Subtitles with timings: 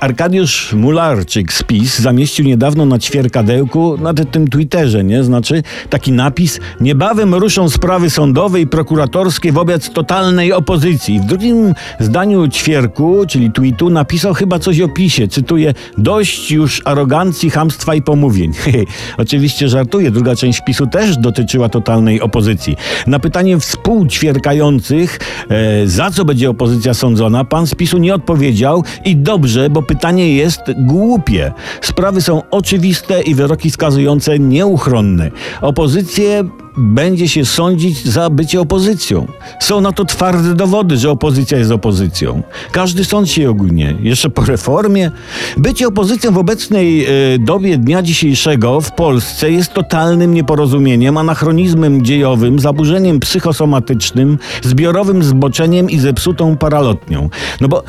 [0.00, 5.24] Arkadiusz Mularczyk z PiS zamieścił niedawno na ćwierkadełku, na tym Twitterze, nie?
[5.24, 11.20] Znaczy taki napis Niebawem ruszą sprawy sądowe i prokuratorskie wobec totalnej opozycji.
[11.20, 15.28] W drugim zdaniu ćwierku, czyli tweetu, napisał chyba coś o PiSie.
[15.28, 18.52] Cytuję, dość już arogancji, hamstwa i pomówień.
[19.18, 22.76] Oczywiście żartuję, druga część PiSu też dotyczyła totalnej opozycji.
[23.06, 25.18] Na pytanie współćwierkających,
[25.48, 30.34] e, za co będzie opozycja sądzona, pan z PiSu nie odpowiedział i dobrze, bo pytanie
[30.34, 31.52] jest głupie.
[31.80, 35.30] Sprawy są oczywiste i wyroki skazujące nieuchronne.
[35.60, 36.44] Opozycję
[36.76, 39.26] będzie się sądzić za bycie opozycją.
[39.60, 42.42] Są na to twarde dowody, że opozycja jest opozycją.
[42.72, 45.10] Każdy sąd się ogólnie, jeszcze po reformie.
[45.56, 52.58] Bycie opozycją w obecnej y, dobie dnia dzisiejszego w Polsce jest totalnym nieporozumieniem, anachronizmem dziejowym,
[52.58, 57.30] zaburzeniem psychosomatycznym, zbiorowym zboczeniem i zepsutą paralotnią.
[57.60, 57.82] No bo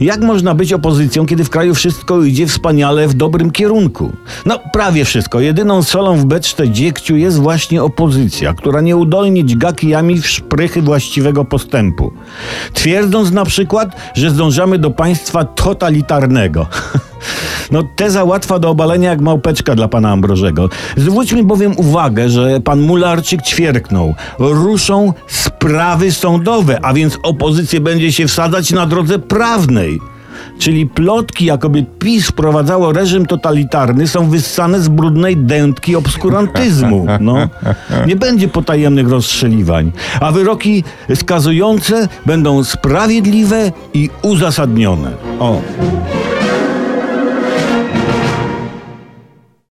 [0.00, 4.12] jak można być opozycją, kiedy w kraju wszystko idzie wspaniale w dobrym kierunku?
[4.46, 5.40] No, prawie wszystko.
[5.40, 11.44] Jedyną solą w beczce dziegciu jest właśnie opozycja, która nieudolnie dźga kijami w szprychy właściwego
[11.44, 12.12] postępu.
[12.72, 16.66] Twierdząc na przykład, że zdążamy do państwa totalitarnego.
[17.70, 20.68] No teza łatwa do obalenia jak małpeczka dla pana Ambrożego.
[20.96, 24.14] Zwróćmy bowiem uwagę, że pan Mularczyk ćwierknął.
[24.38, 30.00] Ruszą sprawy sądowe, a więc opozycja będzie się wsadzać na drodze prawnej.
[30.58, 37.06] Czyli plotki, jakoby PiS wprowadzało reżim totalitarny, są wyssane z brudnej dętki obskurantyzmu.
[37.20, 37.48] No.
[38.06, 45.10] Nie będzie potajemnych rozstrzeliwań, a wyroki skazujące będą sprawiedliwe i uzasadnione.
[45.38, 45.60] O.